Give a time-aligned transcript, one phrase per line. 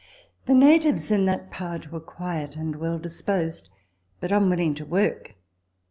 [0.47, 3.69] The natives in that part were quiet and well disposed,
[4.19, 5.35] but unwilling to work.